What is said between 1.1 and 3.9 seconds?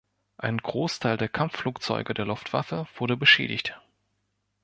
der Kampfflugzeuge der Luftwaffe wurde beschädigt.